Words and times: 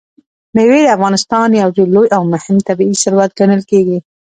مېوې 0.55 0.81
د 0.83 0.87
افغانستان 0.97 1.49
یو 1.61 1.69
ډېر 1.77 1.87
لوی 1.95 2.07
او 2.17 2.21
مهم 2.33 2.57
طبعي 2.67 2.93
ثروت 3.03 3.31
ګڼل 3.39 3.61
کېږي. 3.71 3.97